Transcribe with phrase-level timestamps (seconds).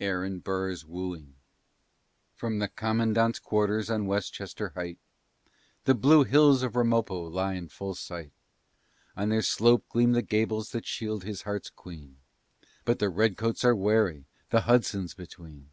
[0.00, 1.34] AARON BURR'S WOOING
[2.36, 5.00] From the commandant's quarters on Westchester height
[5.86, 8.30] The blue hills of Ramapo lie in full sight:
[9.16, 12.18] On their slope gleam the gables that shield his heart's queen,
[12.84, 15.70] But the redcoats are wary the Hudson's between.